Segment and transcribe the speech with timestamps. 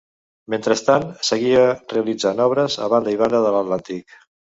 [0.53, 1.61] Mentrestant, seguia
[1.95, 4.23] realitzant obres a banda i banda de l'Atlàntic.